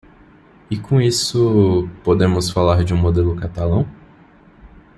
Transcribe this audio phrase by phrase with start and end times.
[0.67, 3.87] E com isso, podemos falar de um modelo catalão?